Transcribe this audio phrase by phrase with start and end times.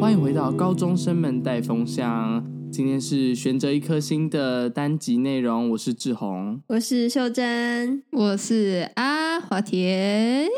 [0.00, 5.70] 欢迎回到高中生们带风向，今天是悬着一颗星的单集内容。
[5.70, 10.48] 我是志宏，我是秀珍，我是阿华田。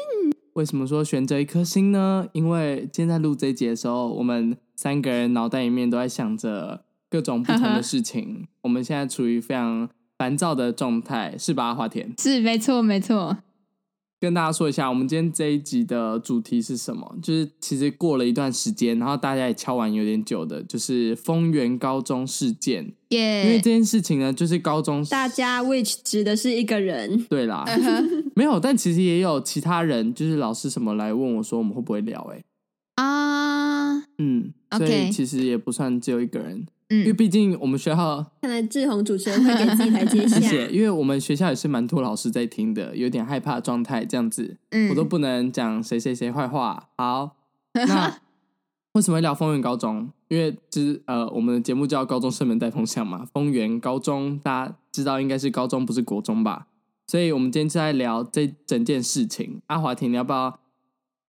[0.54, 2.26] 为什么说悬着一颗星呢？
[2.32, 8.46] 因为今天在录这一集的时候，我们三个人脑袋里面都在想着各种不同的事情。
[8.62, 9.86] 我们现在处于非常
[10.16, 12.14] 烦躁的状态，是吧，阿华田？
[12.18, 13.36] 是，没错，没错。
[14.24, 17.14] 跟大家说一下，我们今天这一集的主题是什么？
[17.22, 22.94] 就是其实过了一段时间，然后大家也敲完有点久的，就是丰原高中事件。
[23.10, 23.44] 耶！Yeah.
[23.44, 28.24] 因为这件事情呢，就是高中大家 which 指的是一个人， 对啦，uh huh.
[28.34, 32.42] 没有，但其实也有其他人，就是老师什么来问我说，我们会不会聊、欸？
[32.94, 34.86] 哎啊，uh, 嗯，okay.
[34.86, 36.66] 所以其实也不算只有一个人。
[36.90, 40.38] 嗯，因为毕竟我们学校，看来志宏主持人会给自己台阶下。
[40.40, 46.90] 谢谢，因为我们学校也是蛮多老师在听的，有点害怕状态这样子，嗯，我都不能讲谁谁谁坏话。
[46.96, 47.36] 好，
[47.72, 48.18] 那
[48.92, 50.10] 为什么要聊丰原高中？
[50.28, 56.66] 因为就是呃，我们的节目叫高中生们带风向嘛，丰原高中大家知道应该是高中，不是国中吧？
[57.06, 59.60] 所以我们今天就在聊这整件事情。
[59.66, 60.58] 阿华田，你要不要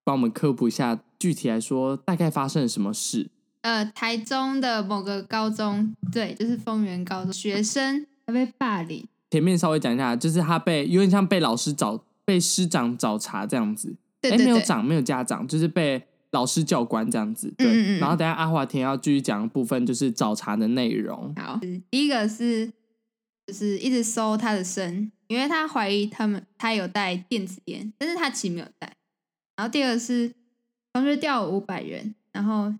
[0.04, 1.00] 帮我们科普一下？
[1.18, 3.30] 具体来说，大概发生了什么事？
[3.66, 9.04] 呃，台中的某个高中，对，就是丰原高中学生他被霸凌。
[9.28, 13.96] 前面稍微讲一下，就是他被有点像被老师找、被师长找茬这样子。
[14.20, 16.00] 对对对，没有长，没有家长，就是被
[16.30, 17.52] 老师教官这样子。
[17.58, 21.34] 对，嗯嗯嗯，然后等下阿华田要继续讲的部分，就是找茬的内容。
[21.34, 21.58] 好，
[21.90, 22.70] 第一个是
[23.48, 28.92] 就是一直搜他的身，因为他怀疑他们他有带电子烟，但是他其实没有带。
[29.56, 30.32] 然后第二个是
[30.92, 32.72] 同学掉五百元，然后。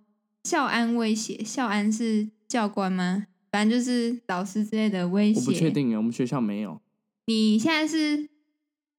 [0.46, 3.26] 校安威胁，校安是教官吗？
[3.50, 5.40] 反正就是老师之类的威胁。
[5.40, 6.80] 我不确定，我们学校没有。
[7.24, 8.28] 你现在是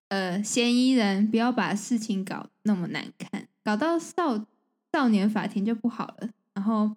[0.09, 4.45] 呃嫌疑人，不要把事情搞那么难看，搞到少
[4.91, 6.29] 少年法庭就不好了。
[6.53, 6.93] 然后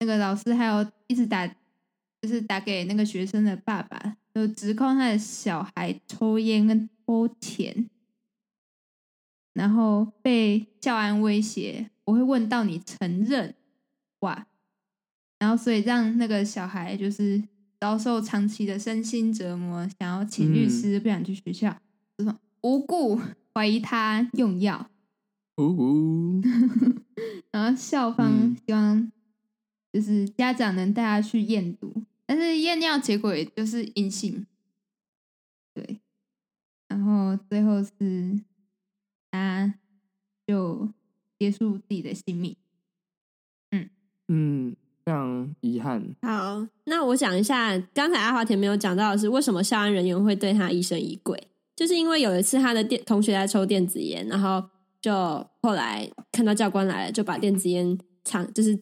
[0.00, 7.88] 那个老师还有一直打，就是打给那个学生的爸爸，就指控他的小孩抽烟跟偷钱，
[9.54, 11.88] 然后被校安威胁。
[12.06, 13.54] 我会问到你承认，
[14.20, 14.46] 哇，
[15.40, 17.42] 然后所以让那个小孩就是
[17.80, 21.76] 遭受长期的身心折磨，想要请律师，不想去学校，
[22.16, 23.20] 这种、嗯、无故
[23.52, 24.88] 怀疑他用药，
[25.56, 26.42] 呜呜，
[27.50, 29.10] 然后校方希望
[29.92, 34.46] 就是家长能带他去验毒，但是验尿结果也就是阴性，
[35.74, 36.00] 对，
[36.86, 38.40] 然后最后是
[39.32, 39.74] 他
[40.46, 40.88] 就。
[41.38, 42.56] 结束自己的性命，
[43.70, 43.88] 嗯
[44.28, 46.02] 嗯，非常遗憾。
[46.22, 51.40] 好，那我讲一下，刚才阿华田没有讲到的是，为什么校安人员会对他疑神疑鬼？
[51.76, 54.64] 就是因为有一次他的电同学在抽电子烟，然后
[55.00, 55.12] 就
[55.60, 58.78] 后来看到教官来了，就把电子烟藏，就是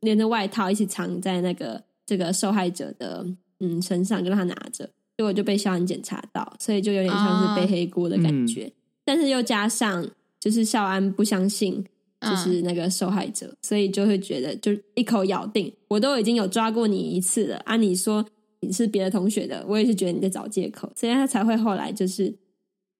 [0.00, 3.26] 连着外套一起藏在那个这个受害者的
[3.60, 4.86] 嗯身上，就让他拿着，
[5.18, 8.72] 结果就被校安检查到，所以就有点像是背黑锅的感觉。
[9.04, 10.08] 但是又加上
[10.40, 11.84] 就是校安不相信。
[12.20, 17.76] 就是那个受害者，嗯、所以就会觉得，就一口咬定，我都已经有抓过你一次了啊！
[17.76, 18.26] 你说
[18.60, 22.36] 你是别的同学的，我也是觉得你在找借口，所以他才会后来就是，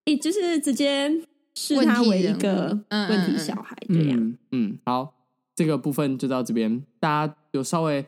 [0.05, 1.11] 诶，就是直接
[1.57, 4.17] 视他为一个问题小孩这样。
[4.21, 5.15] 嗯，嗯，好，
[5.57, 8.07] 这个部分就到这边，大家有稍微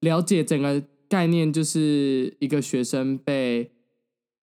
[0.00, 3.72] 了解整个概念，就是一个学生被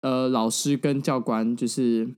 [0.01, 2.15] 呃老师跟教官就是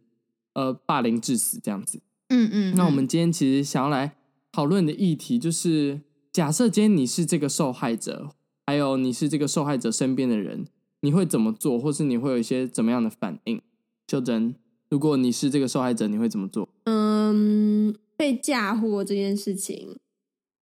[0.53, 1.99] 呃霸凌致死这样子。
[2.33, 4.15] 嗯嗯，那我们今天其实想要来
[4.53, 5.99] 讨论的议题就是，
[6.31, 8.29] 假设今天你是这个受害者，
[8.65, 10.65] 还有你是这个受害者身边的人，
[11.01, 13.61] 你会怎么做，或是你会有一些怎么样的反应？
[14.07, 14.55] 秀珍，
[14.89, 16.69] 如果你是这个受害者，你会怎么做？
[16.85, 19.97] 嗯，被嫁祸这件事情，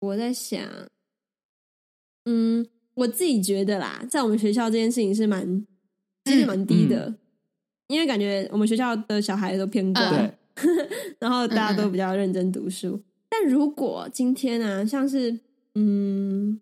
[0.02, 0.62] 我在想，
[2.26, 5.66] 嗯，我自己觉得啦，在我们学校这件事情是蛮
[6.26, 7.18] 几率蛮低的，嗯嗯、
[7.88, 10.38] 因为感觉我们学校的小孩都偏乖。
[10.56, 10.90] 对。
[11.20, 15.40] 然后大家都比较认真读书，但如果今天啊，像是
[15.76, 16.60] 嗯，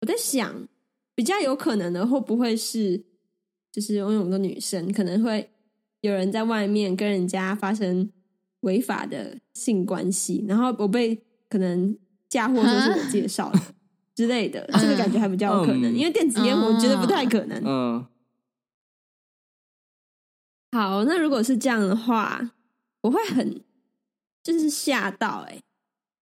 [0.00, 0.68] 我在想，
[1.14, 3.04] 比较有可能的会不会是，
[3.70, 5.50] 就是因为我们的女生可能会
[6.02, 8.10] 有人在外面跟人家发生
[8.60, 11.96] 违法的性关系，然后我被可能
[12.28, 13.60] 嫁祸说是我介绍的
[14.14, 17.62] 之类的，这个感觉还比较有可能，嗯、因为电子烟我觉得不太可能。
[17.64, 18.06] 嗯，
[20.72, 22.52] 好，那如果是这样的话。
[23.02, 23.60] 我会很
[24.42, 25.62] 就是吓到哎、欸，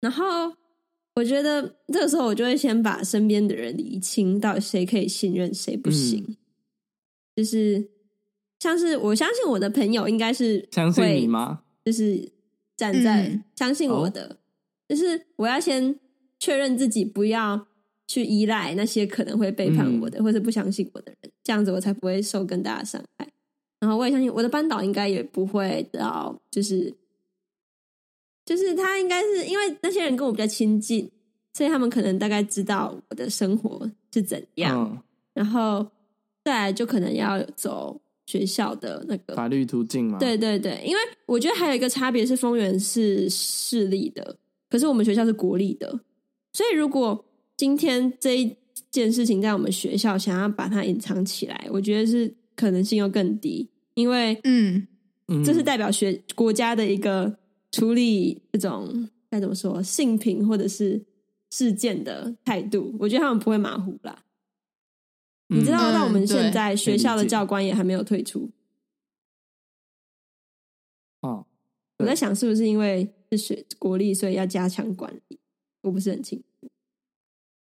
[0.01, 0.53] 然后
[1.15, 6.23] 我觉得这个时候我就会先把身边的人理清，到底谁可以信任，谁不行。
[6.27, 6.37] 嗯、
[7.35, 7.89] 就是
[8.59, 11.63] 像是我相信我的朋友应该是相信你吗？
[11.83, 12.31] 就是
[12.75, 14.39] 站在相信我的，
[14.87, 15.99] 就是我要先
[16.39, 17.67] 确认自己不要
[18.07, 23.27] 去依赖那些可能会背叛我的，嗯、或者不相信我的人，这样子我才不会受更大的伤害。
[23.79, 26.93] 然后我也相信我的班导应该也不会到，就是
[28.45, 31.09] 就是他应该是因为那些人跟我比较亲近，
[31.53, 34.77] 所以他们可能大概知道我的生活是怎样。
[34.77, 35.01] 嗯、
[35.33, 35.85] 然后
[36.43, 40.17] 再来就可能要走学校的那个法律途径嘛。
[40.19, 44.35] 对对对，因为我觉得还有一个差别是，丰原是市立的，
[44.69, 45.99] 可是我们学校是国立的，
[46.53, 47.23] 所以如果
[47.55, 48.55] 今天这一
[48.91, 54.85] 件事情在我们学校想要把它隐藏起来，我觉得是可能性又更低，因为嗯，
[55.45, 57.37] 这是代表学国家的一个
[57.71, 61.05] 处理这种该怎么说性平或者是
[61.51, 64.25] 事件的态度，我觉得他们不会马虎啦。
[65.47, 68.49] 嗯、你知道，到我们现在学校的教官也还没有退出。
[71.21, 71.45] 哦，
[71.99, 75.39] 我在想是不是因为是学国立，所以要加强管理？
[75.83, 76.67] 我不是很清楚。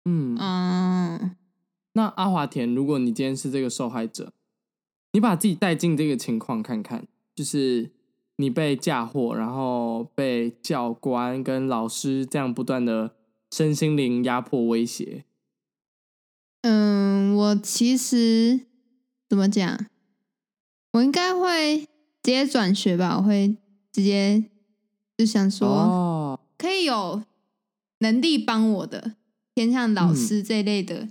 [0.06, 1.36] 嗯嗯，
[1.94, 4.32] 那阿华田，如果你今天是这个受害者，
[5.16, 7.90] 你把自己带进这个情况看看，就是
[8.36, 13.16] 你被嫁祸，然后被教官跟老师这样不断的
[13.50, 15.24] 身心灵压迫威胁。
[16.64, 18.66] 嗯，我其实
[19.30, 19.86] 怎么讲，
[20.92, 21.88] 我应该会直
[22.24, 23.56] 接转学吧，我会
[23.94, 24.44] 直接
[25.18, 27.24] 就想说，哦，可以有
[28.00, 29.16] 能力帮我的。
[29.54, 31.08] 偏向老师这一类的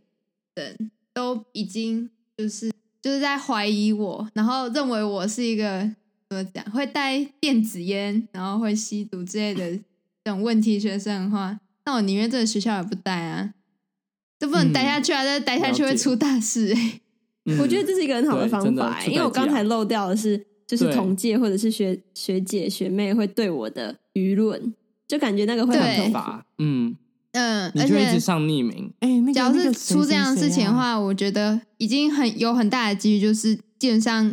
[0.54, 2.70] 人，嗯、都已经就是
[3.04, 5.80] 就是在怀疑我，然后认为我是一个
[6.30, 9.78] 怎么讲会带电子烟，然后会吸毒之类的
[10.24, 13.52] 这种问题学生的话，那我宁愿这个学校也不待啊，
[14.38, 15.22] 都不能待下去啊！
[15.22, 17.00] 再、嗯、待下去会出大事哎、欸。
[17.44, 24.72] 嗯、我觉得这是一个很好的方法、欸，因为我刚才漏掉的是，就是同届或者是学学姐学妹会对我的舆论，
[25.06, 26.42] 就感觉那个会很可怕。
[26.56, 26.96] 嗯。
[27.34, 28.92] 嗯，你就一直上匿名。
[29.00, 34.32] 哎、欸，那个、假如是出这样的事情的话，啊、我觉得已经很有很大的几率，就是基本上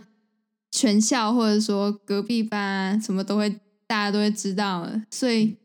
[0.69, 3.49] 全校或者说隔壁班什么都会，
[3.87, 5.01] 大家都会知道了。
[5.09, 5.57] 所以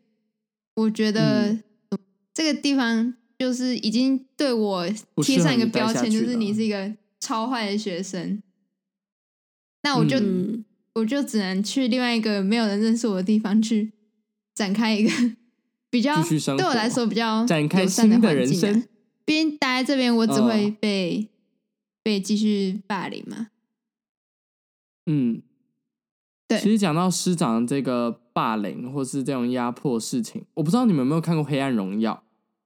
[0.77, 1.63] 我觉得、嗯、
[2.33, 4.89] 这个地方就是已经对我
[5.23, 8.43] 贴上一个标签，就是你是一个超坏的学生。
[9.83, 13.93] 那我就、嗯、我就只能去另外一个没有人认识我的地方去
[14.55, 15.11] 展开一个。
[15.89, 18.85] 比较对我来说比较展开新的人生，
[19.25, 21.29] 毕竟待在这边，我只会被、哦、
[22.03, 23.49] 被继续霸凌嘛。
[25.07, 25.41] 嗯，
[26.49, 26.59] 对。
[26.59, 32.13] 其实讲到师长这个霸凌或是这种压迫事情，我不知道你们有没有看过《黑暗荣耀》？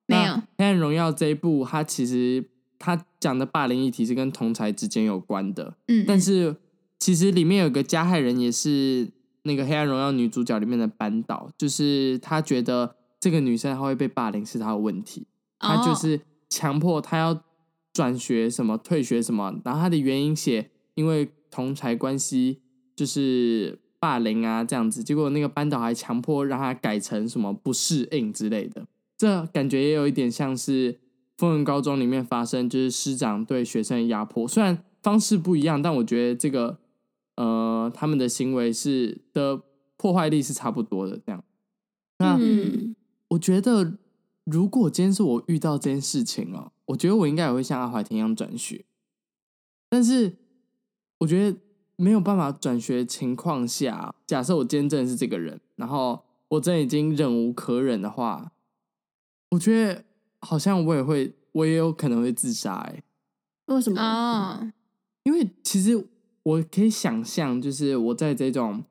[0.07, 2.45] 没有，《黑暗荣耀》这一部，它其实
[2.79, 5.77] 它讲的霸凌议题是跟同才之间有关的。
[5.89, 6.57] 嗯，但是
[6.99, 9.09] 其实里面有个加害人，也是
[9.43, 12.97] 那个《黑暗荣耀》女主角里面的班导，就是她觉得。
[13.21, 15.27] 这个女生她会被霸凌是她的问题，
[15.59, 17.43] 她就是强迫她要
[17.93, 22.63] 转学什么退学什么，然后她的原因写因为同才关系
[22.97, 28.87] 就是霸凌啊这样子，结果那个班导还强迫让她改成什么不适应之类的，
[29.19, 30.99] 这感觉也有一点像是
[31.37, 36.79] 风云高中里面发生，就是师长对学生的压迫，虽然方式不一样，但我觉得这个
[37.37, 39.61] 呃他们的行为是的
[39.99, 41.45] 破坏力是差不多的这样，
[42.19, 42.95] 那嗯。
[43.31, 43.97] 我觉得，
[44.45, 48.85] 如果今天是我遇到这件事情哦，我觉得我应该也会像阿怀天一样转学。
[49.89, 50.37] 但是，
[51.19, 51.59] 我觉得
[51.97, 58.51] 没有办法转学的情况下，假设我今天真的是这个人，然后我真的已经忍无可忍的话，
[59.51, 60.05] 我觉得
[60.41, 62.75] 好像我也会，我也有可能会自杀。
[62.75, 63.03] 哎，
[63.67, 64.73] 为什么啊？
[65.23, 66.09] 因为其实
[66.43, 68.85] 我可以想象，就是我在这种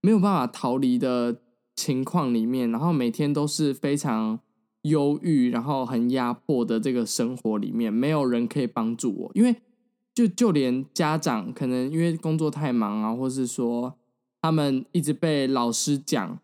[0.00, 1.42] 没有办法逃离的。
[1.76, 4.40] 情况里面，然后每天都是非常
[4.82, 9.54] 忧郁，然后很压迫的这个生活里面，没有人可以帮助我，因为
[10.14, 13.94] 就就连家长可能因为工作太忙啊，或是说
[14.40, 16.38] 他们一直被老师讲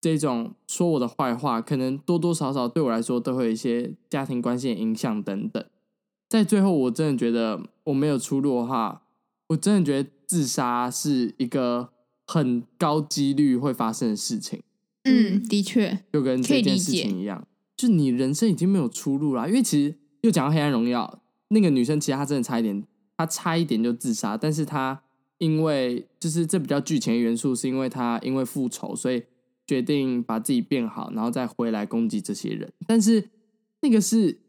[0.00, 5.64] 这种说我的坏话，可能多多少少对我来说都会有一些家庭关系影响等等。
[6.28, 9.02] 在最后，我真的觉得我没有出路的话，
[9.48, 11.90] 我真的觉得自杀是一个。
[12.26, 14.60] 很高几率会发生的事情，
[15.04, 19.48] 嗯，的确，就跟这件事情一样，就你人生已经没有出路了。
[19.48, 21.08] 因为其实又讲到《黑暗荣耀》，
[21.48, 22.82] 那个女生其实她真的差一点，
[23.16, 25.00] 她差一点就自杀，但是她
[25.38, 29.22] 因为就是这比较剧情的元素，是因为她因为复仇，所以
[29.64, 32.72] 决定把自己变好，然后再回来攻击这些人。
[32.88, 33.30] 但是
[33.82, 34.40] 那个是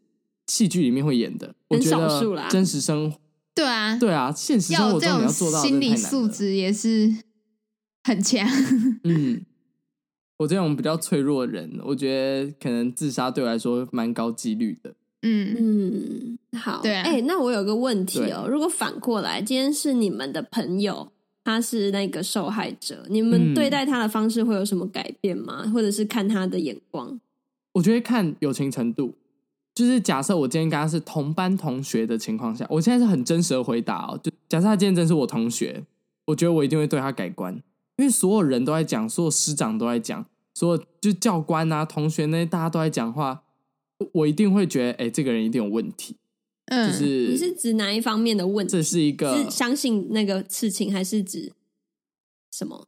[0.47, 3.19] 戏剧里面会演的，我觉得真实生活，
[3.53, 7.26] 对啊，对啊，现实生活中你要做到心理素质也是。
[8.07, 8.47] 很强，
[9.03, 9.41] 嗯，
[10.37, 14.93] 我这种比较脆弱的人，我觉得可能自杀对我来说蛮高几率的。
[15.23, 17.01] 嗯嗯，好，对啊。
[17.03, 21.11] 哎、欸，那我有个问题哦，如果反过来，今天是你们的朋友，
[21.43, 25.63] 他是那个受害者，你们对待他的方式会有什么改变吗？
[25.65, 27.19] 嗯、或者是看他的眼光？
[27.73, 29.15] 我觉得看友情程度，
[29.75, 34.17] 就是假设我今天跟他是同班同学的情况下，我现在是很真实的回答哦。
[34.23, 35.83] 就假设他今天真是我同学，
[36.25, 37.61] 我觉得我一定会对他改观。
[37.97, 43.43] 因为所有人都在讲，所有师长都在讲，所有就教官啊、同学那些大家都在讲话，
[44.13, 46.15] 我一定会觉得，哎，这个人一定有问题。
[46.67, 48.71] 嗯，就是你是指哪一方面的问题？
[48.71, 51.53] 这是一个是相信那个事情，还是指
[52.51, 52.87] 什么？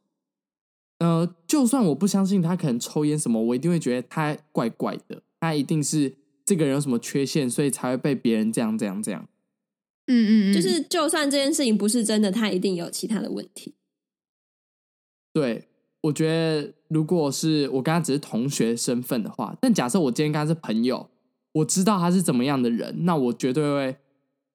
[0.98, 6.14] 呃，就算我不相信他可能抽烟什么，我一定会觉得他怪怪的，他一定是
[6.44, 9.26] 这个人有什么缺陷，所以才会被别人这样这样这样。
[10.06, 13.74] 嗯嗯嗯，就是就算这件事情不是真的，他一定有其他的问题。
[15.40, 15.66] 对，
[16.02, 21.08] 我觉得如果是我跟他只是同学身份的话，但假设我今天跟他是朋友，
[21.52, 23.96] 我知道他是怎么样的人，那我绝对会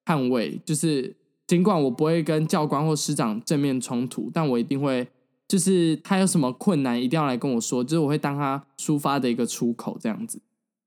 [0.04, 0.60] 捍卫。
[0.64, 5.08] 就是尽管我不会跟教官或师长正面冲突，但我一定会，
[5.48, 10.40] 就是他有什么困难一定要来跟我说，就是我会当他抒发的一个出口，这样子。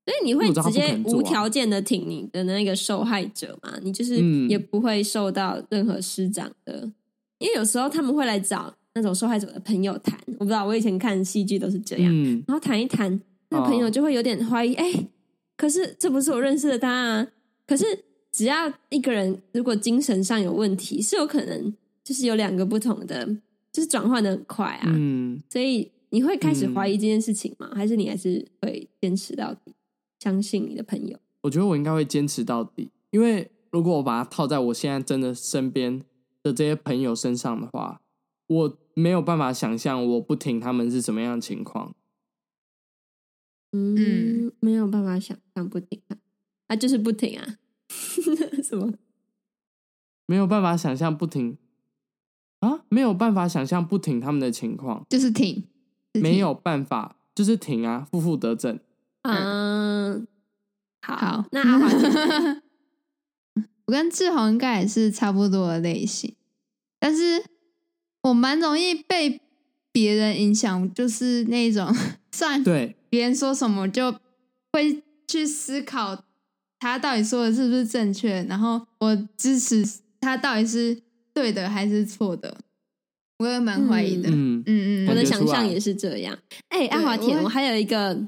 [0.06, 3.78] 所以你会直接无条件的挺你的那个受害者吗？
[3.82, 4.16] 你就是
[4.48, 6.94] 也不会受到任何师长的，嗯、
[7.38, 8.74] 因为有时候他们会来找。
[8.94, 13.20] 那种受害者的朋友谈，我不知道，我以前看戏剧都是这样，嗯、然后谈一谈，
[13.50, 15.04] 那朋友就会有点怀疑，哎、哦，
[15.56, 17.28] 可是这不是我认识的他啊。
[17.66, 17.84] 可是
[18.32, 23.24] 只要一个人如果精神上有问题，是有可能就是有两个不同的，
[23.70, 24.92] 就是转换的很快啊。
[24.92, 27.68] 嗯，所以你会开始怀疑这件事情吗？
[27.70, 29.72] 嗯、还是你还是会坚持到底，
[30.18, 31.16] 相信你的朋友？
[31.42, 36.02] 我觉得我应该会坚持到底，因为如果我把它套在我现在真的身边
[36.42, 38.00] 的这些朋友身上的话。
[38.50, 41.94] 我没有办法想象我不挺他们是什么样的情况。
[43.70, 46.16] 嗯，没有办法想象不挺他，
[46.66, 47.58] 啊，就是不停啊。
[48.64, 48.92] 什么？
[50.26, 51.58] 没有办法想象不停
[52.58, 52.84] 啊？
[52.88, 55.64] 没有办法想象不停他们的情况，就是挺，是
[56.14, 58.80] 挺，没有办法，就是挺啊，负负得正。
[59.22, 60.26] 嗯，
[61.02, 62.62] 好，好， 那阿华，
[63.86, 66.34] 我跟志宏应该也是差不多的类型，
[66.98, 67.44] 但是。
[68.22, 69.40] 我蛮容易被
[69.92, 71.94] 别人影响，就是那种
[72.32, 74.12] 算对别人说什么就
[74.72, 76.24] 会去思考
[76.78, 79.84] 他到底说的是不是正确，然后我支持
[80.20, 81.02] 他到底是
[81.34, 82.58] 对的还是错的，
[83.38, 84.28] 我也蛮怀疑的。
[84.30, 86.38] 嗯嗯嗯，我的想象也是这样。
[86.68, 88.18] 哎、欸，阿华田，我，还有一个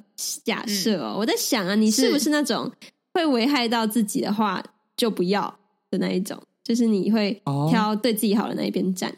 [0.45, 2.71] 假设哦，嗯、我在想啊，你是不是那种
[3.15, 4.63] 会危害到自己的话
[4.97, 5.59] 就不要
[5.91, 6.43] 的那一种？
[6.65, 9.15] 就是你会挑对自己好的那一边站。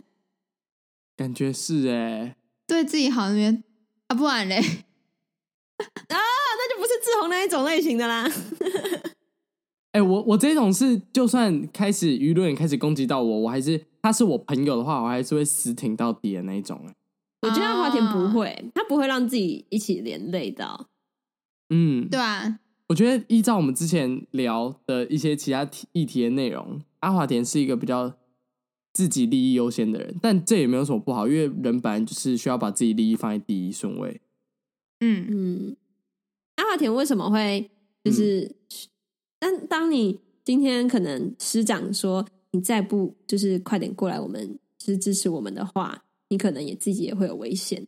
[1.17, 3.63] 感觉是哎、欸，对自己好那边
[4.09, 4.65] 啊，不然嘞 啊，
[6.09, 8.29] 那就不是志宏那一种类型的啦。
[9.93, 16.81] 哎、欸，我我这种是，就算开始舆论也开始攻击到我，我还是他是我朋友的话，我还是会死挺到底的那一种。
[17.43, 20.89] 我觉得阿华田不会，他不会让自己一起连累到。
[21.71, 28.15] 嗯，对啊，我觉得依照我们之前聊的一些其他议题的内容，阿华田是一个比较。
[28.95, 34.23] 自己利益优先的人，但这也没有什么不好，因为人本来就是需要把自己利益放在第一顺位。
[35.01, 35.77] 嗯嗯，
[36.55, 37.71] 阿华田为什么会
[38.05, 38.55] 就是？
[39.39, 47.87] 但、嗯、当你今天可能师长说你再不就是快点过来，我们就是支持我们的话，你可能也自己也会有危险。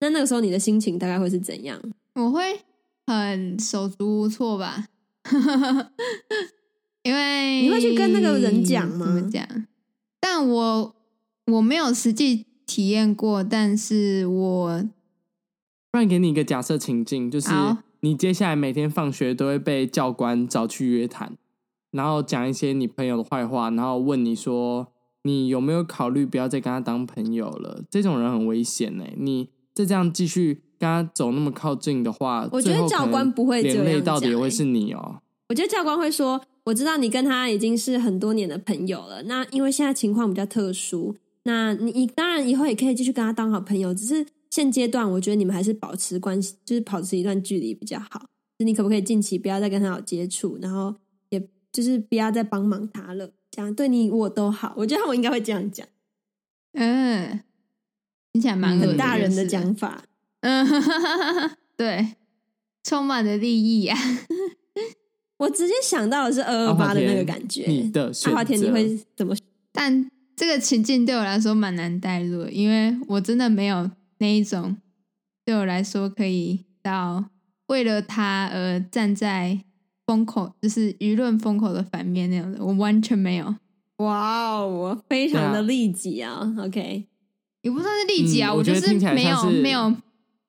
[0.00, 1.80] 那那个时候你的心情大概会是怎样？
[2.14, 2.60] 我会
[3.06, 4.86] 很手足无措吧，
[7.04, 9.06] 因为你会去跟那个人讲吗？
[9.06, 9.46] 怎么讲？
[10.38, 10.94] 但我
[11.46, 14.88] 我没有实际体验过，但是我
[15.90, 17.50] 不然给你一个假设情境，就是
[18.02, 21.36] 你接下来每天放学都会被教官找去约谈，
[21.90, 24.86] 然后讲一些你朋友的坏话，然后问你说
[25.24, 27.82] 你有没有考虑不要再跟他当朋友了？
[27.90, 29.04] 这种人很危险呢。
[29.16, 35.20] 你再这样继续跟他走那么靠近的话，我觉得教官不会这样讲，连累到底也会是你哦。
[35.48, 36.40] 我觉得教官会说。
[36.68, 48.26] 我知道你跟他已经是很多年的朋友了，那因为现在情况比较特殊，那你你当然以后也可以继续跟他当好朋友，只是现阶段我觉得你们还是保持关系，就是保持一段距离比较好。
[48.58, 50.94] 就你可不可以近期不要再跟他有接触，然后
[51.30, 54.74] 也就是不要再帮忙他了，这样对你我都好。
[54.76, 55.86] 我觉得我应该会这样讲。
[56.72, 57.40] 嗯，
[58.32, 60.04] 听起来蛮很大人的讲法。
[60.40, 60.66] 嗯，
[61.76, 62.16] 对，
[62.82, 64.57] 充满了利益呀、啊。
[65.38, 67.64] 我直接想到的是二二八的那个感觉。
[67.66, 69.34] 你的阿华田，你会怎么？
[69.72, 74.76] 但这个情境对我来说蛮难带入，因为我真的没有那一种，
[75.44, 77.24] 对我来说可以到
[77.68, 79.60] 为了他而站在
[80.06, 83.54] 风口，就是舆论风口的反面那样的，我完全没有。
[83.98, 87.04] 哇哦，我非常的利己啊，啊！OK，
[87.62, 89.96] 也不算是利己啊，嗯、我就是没有是没有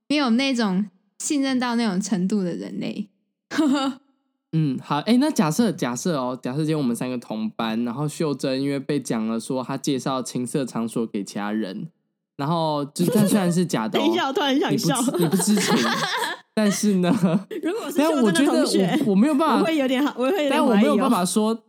[0.08, 0.86] 没有那种
[1.20, 3.08] 信任到那种程度的人类。
[4.54, 11.90] 嗯，好，哎，那假设假设哦，假设今天我们三个同班，然后秀珍因为被讲了说她介绍情色场所给其他人，
[12.38, 15.76] 然后就但虽然是假的、哦， 等一下，我突然想笑，你不，你不知情，
[16.56, 17.12] 但是呢，
[17.62, 21.64] 如果是秀珍的同学，我，我没有办法，我会有点好，我会有点、哦，但我没有办法说。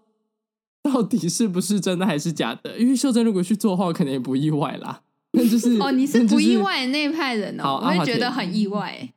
[0.83, 2.79] 到底是不是真的还是假的？
[2.79, 5.03] 因为秀珍如果去做的话，我可能也不意外啦。
[5.33, 9.11] 那就是哦，你是不意外的那一派人哦，好我会觉得很意外。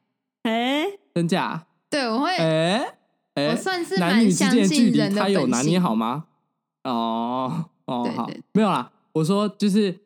[0.43, 1.65] 哎，真假？
[1.89, 2.35] 对，我会。
[2.35, 2.85] 哎
[3.33, 6.25] 哎，我算是男女之间的距离，他有拿捏好吗？
[6.83, 8.91] 哦哦，好，没有啦。
[9.13, 9.99] 我说就是，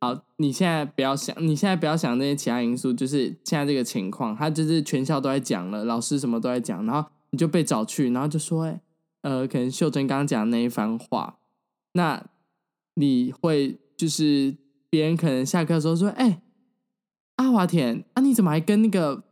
[0.00, 8.80] 好，你现在不要想，你现在不要想那些其他因素，就是现在这个情况，他就是全校都在讲了，老师什么都在讲，然后你就被找去，然后就说，哎。
[9.22, 11.38] 呃，可能秀珍刚刚讲的那一番话，
[11.94, 12.22] 那
[12.96, 14.54] 你会就是
[14.90, 16.42] 别人可能下课的时候说：“哎、欸，
[17.36, 19.24] 阿华田啊，你怎么还跟那个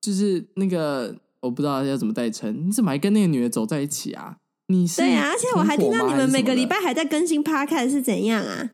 [0.00, 8.70] 就是那个我不知道要怎么代称，你怎么还跟那个女的走在一起啊？”你是对啊，而且我还听到你们每个礼拜还在更新 Podcast 是怎样啊？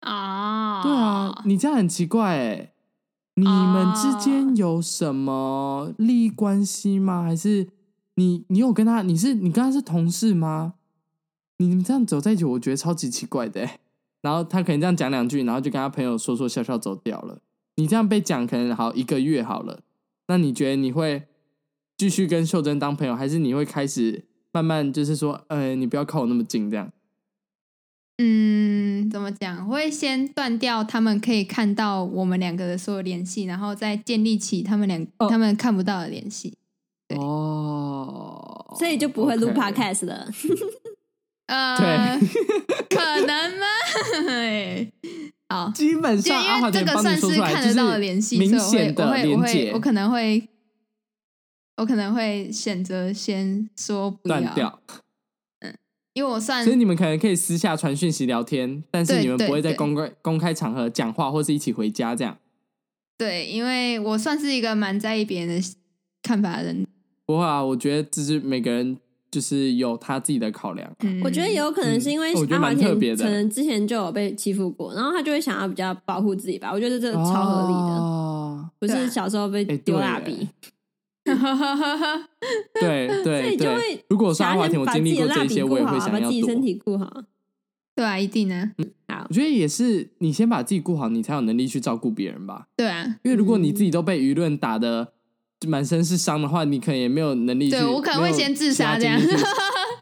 [0.00, 0.82] 啊，oh.
[0.82, 2.72] 对啊，你这样很奇怪哎，
[3.36, 7.22] 你们之间有什么利益关系吗？
[7.22, 7.68] 还是？
[8.16, 9.02] 你你有跟他？
[9.02, 10.74] 你是你跟他是同事吗？
[11.58, 13.66] 你们这样走在一起，我觉得超级奇怪的。
[14.20, 17.38] 然后他可能这样讲两句，然后就跟他朋友说说笑笑走掉了。
[17.76, 19.80] 你这样被讲，可能好一个月好了。
[20.26, 21.28] 那你觉得你会
[21.96, 26.90] 继续跟秀珍当朋友，还是你会开始慢慢就是说，呃，你不要靠我那么近这样？
[28.18, 29.66] 嗯，怎么讲？
[29.68, 35.30] 我会先断掉他们可以看到我们两个的所有联系，然后再建立起他们两、oh.
[35.30, 36.54] 他们看不到的联系。
[37.16, 40.28] 哦，所以就不会录 podcast 了。
[41.46, 42.28] 呃，对，
[42.88, 43.66] 可能吗？
[45.48, 50.48] 好，基本上因为这个算是看得到的联系，明显的连接，所以我会，我会，我可能会，
[51.76, 54.80] 我可能会选择先说不要断掉。
[55.60, 55.74] 嗯，
[56.12, 62.36] 因为我算，所以你们可能可以私下传讯息聊天，但是你们不会在公开公开场合讲话，或是一起回家这样。
[63.16, 65.68] 对，因为我算是一个蛮在意别人的
[66.22, 66.86] 看法的人。
[67.24, 68.98] 不会啊，我觉得这是每个人
[69.30, 70.92] 就是有他自己的考量。
[71.00, 76.70] 嗯、我觉得也有可能是因为阿华田可能之前就有被欺负过，然后他就会想要比较保护自己吧。
[76.72, 80.48] 我觉得这超合理的，哦、不是小时候被丢蜡笔。
[82.80, 87.22] 对对对，就会如果是阿华田，我经历过这些，我也会想要把自己身体顾好。
[87.94, 88.72] 对啊，一定啊。
[88.78, 92.66] 嗯，好，我觉得也是，你先把自己顾好，你才有能力去照顾别人吧。
[92.76, 95.12] 对啊，因为如果你自己都被舆论打的。
[95.68, 97.70] 满身是伤的话，你可能也没有能力。
[97.70, 99.16] 对，我可能会先自杀这样。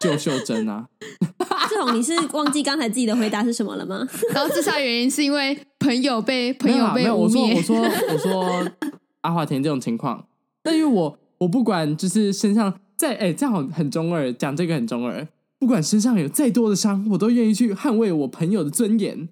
[0.00, 0.88] 救秀珍啊，
[1.68, 4.08] 志宏，你是忘记刚才自己的回答是什么了吗？
[4.32, 7.54] 然后自杀原因是因为朋友被朋友被污蔑。
[7.54, 7.82] 我说我
[8.16, 8.72] 说我说
[9.20, 10.24] 阿华田这种情况，
[10.62, 15.26] 但因为我我不管，就是身上再哎、欸、这样好很中二，讲这个很中二。
[15.58, 19.28] 不管身上有再多的伤，我都愿意去捍卫我朋友的尊严。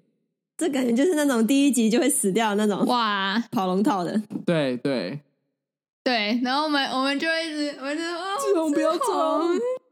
[0.57, 4.21] 这感觉就是那种第一集就会死掉的那种哇跑龙套的。
[4.45, 5.21] 对对。
[6.01, 9.03] 对，然后我们我们就会一直，我们就说，志宏不要走。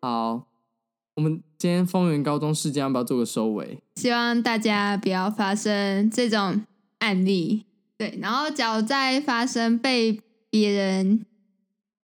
[0.01, 0.47] 好，
[1.15, 3.77] 我们今天丰原高中事件要不要做个收尾？
[3.95, 6.63] 希望大家不要发生这种
[6.99, 7.65] 案例。
[7.97, 11.25] 对，然后只要再发生被别人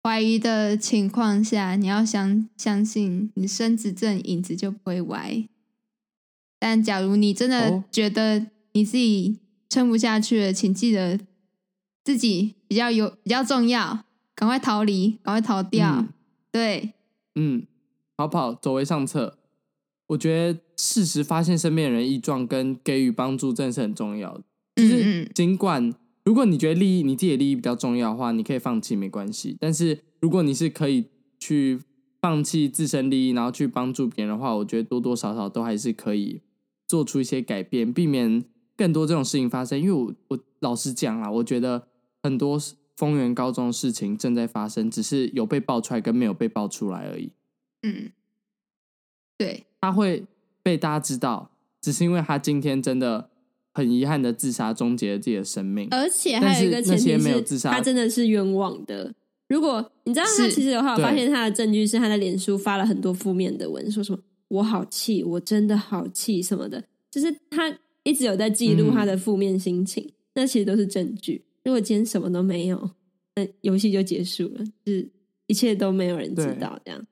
[0.02, 5.44] 怀疑的情况下，你要相相信你身子正，影子就不会歪。
[6.58, 11.20] 但假如你真的觉得你自己撑不下去了，请记得。
[12.02, 15.96] 自己比较有比较重要，赶快逃离，赶快逃掉。
[15.98, 16.08] 嗯、
[16.50, 16.94] 对，
[17.34, 17.66] 嗯，
[18.16, 19.38] 逃跑走为上策。
[20.06, 24.42] 我觉得适时发现身边人异状跟给予帮助，真的是很重要的。
[24.76, 29.56] 就是尽管如果你觉得利益你自己的利益比较重要的话，你可以放弃没关系。
[29.58, 31.06] 但是如果你是可以
[31.38, 31.80] 去
[32.20, 36.40] 放弃自身利益，然后去帮助别人的话，我觉得多多少少都还是可以
[36.86, 38.44] 做出一些改变，避免
[38.76, 39.80] 更多这种事情发生。
[39.80, 41.86] 因为我我老实讲啊，我觉得。
[42.22, 42.60] 很多
[42.98, 47.32] 丰原高中的事情正在发生，只是有被爆出来跟没有被爆出来而已。
[47.80, 48.12] 嗯，
[49.38, 50.26] 对，他会
[50.62, 53.29] 被大家知道，只是因为他今天真的
[53.72, 55.88] 很遗憾的自杀，终结了自己的生命。
[55.90, 59.14] 而且还有一个前提是，他真的是冤枉的。
[59.48, 71.44] 如果你知道他其实的话，我发现他的证据是他的脸书发了很多负面的文，说什么“我好气，我真的好气”什么的，就是他一直有在记录他的负面心情，嗯、那其实都是证据。
[71.64, 72.90] 如果今天什么都没有，
[73.34, 75.10] 那游戏就结束了，就是
[75.48, 77.06] 一切都没有人知道这样。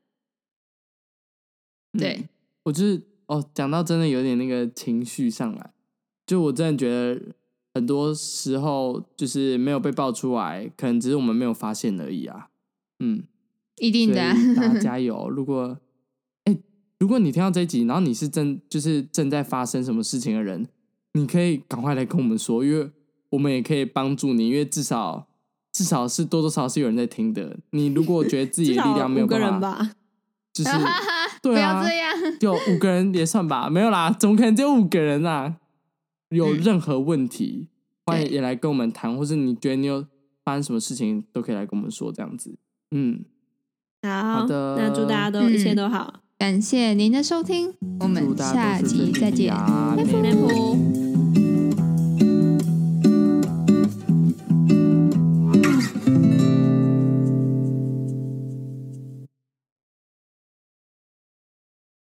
[1.98, 2.28] 对，嗯、
[2.62, 5.70] 我就是哦，讲到真的有点那个情绪上来，
[6.28, 7.20] 就我真的觉得
[7.72, 12.48] 很多时候就是没有被爆出来，可能只是我们没有发现而已啊。
[13.00, 13.22] 嗯，
[13.78, 14.16] 一定的，
[14.54, 15.30] 大家加油！
[15.30, 15.78] 如果
[16.44, 16.54] 哎，
[16.98, 20.68] 如果你听到这一集，然后你是正就是正在发生什么事情的人，
[21.14, 22.90] 你可以赶快来跟我们说，因为
[23.30, 25.26] 我们也可以帮助你，因为至少
[25.72, 27.56] 至少是多多少少是有人在听的。
[27.70, 29.90] 你如果觉得自己的力量没有办法，
[30.52, 30.70] 就是。
[31.40, 35.54] 对啊，不要这样，有五个人也算吧，没有啦，怎么可能只有五个人啊？
[36.30, 37.68] 有任何问题，嗯、
[38.06, 40.04] 欢迎也来跟我们谈，或是你觉得你有
[40.44, 42.58] 发生什么事情，都可以来跟我们说，这样子。
[42.90, 43.24] 嗯，
[44.02, 51.07] 好，好的，那祝大家都一切都好，感谢您的收听，我们下集再见，拜拜。